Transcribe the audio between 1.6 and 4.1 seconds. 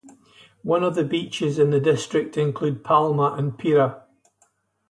the district include Palma and Pira.